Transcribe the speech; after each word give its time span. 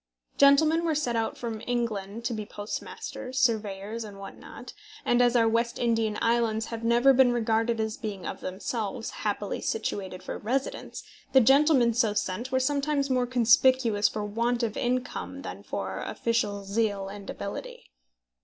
Gentlemen 0.35 0.83
were 0.83 0.95
sent 0.95 1.15
out 1.15 1.37
from 1.37 1.61
England 1.67 2.25
to 2.25 2.33
be 2.33 2.43
postmasters, 2.43 3.37
surveyors, 3.37 4.03
and 4.03 4.17
what 4.17 4.35
not; 4.35 4.73
and 5.05 5.21
as 5.21 5.35
our 5.35 5.47
West 5.47 5.77
Indian 5.77 6.17
islands 6.23 6.65
have 6.73 6.83
never 6.83 7.13
been 7.13 7.31
regarded 7.31 7.79
as 7.79 7.97
being 7.97 8.25
of 8.25 8.39
themselves 8.39 9.11
happily 9.11 9.61
situated 9.61 10.23
for 10.23 10.39
residence, 10.39 11.03
the 11.33 11.39
gentlemen 11.39 11.93
so 11.93 12.15
sent 12.15 12.51
were 12.51 12.59
sometimes 12.59 13.11
more 13.11 13.27
conspicuous 13.27 14.07
for 14.09 14.25
want 14.25 14.63
of 14.63 14.75
income 14.75 15.43
than 15.43 15.61
for 15.61 15.99
official 15.99 16.63
zeal 16.63 17.07
and 17.07 17.29
ability. 17.29 17.91